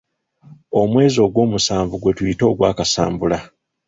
[0.79, 3.39] Omwezi ogw'omusanvu gwetuyita ogwa kasambula.